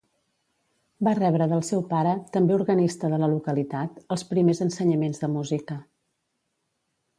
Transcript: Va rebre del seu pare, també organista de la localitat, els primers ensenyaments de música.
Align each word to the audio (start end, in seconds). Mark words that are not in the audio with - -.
Va 1.07 1.11
rebre 1.19 1.47
del 1.51 1.61
seu 1.67 1.83
pare, 1.91 2.13
també 2.37 2.55
organista 2.57 3.13
de 3.13 3.21
la 3.25 3.29
localitat, 3.35 4.01
els 4.17 4.25
primers 4.33 4.65
ensenyaments 4.67 5.25
de 5.27 5.33
música. 5.37 5.81